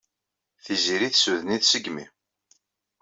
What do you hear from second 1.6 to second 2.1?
seg yimi.